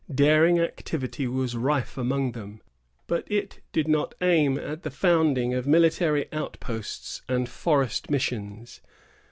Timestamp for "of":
5.53-5.67